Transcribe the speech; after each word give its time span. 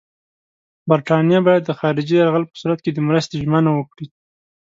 برټانیه 0.89 1.39
باید 1.47 1.63
د 1.65 1.71
خارجي 1.79 2.13
یرغل 2.17 2.43
په 2.49 2.55
صورت 2.61 2.79
کې 2.83 2.91
د 2.93 2.99
مرستې 3.07 3.35
ژمنه 3.43 3.71
وکړي. 3.73 4.07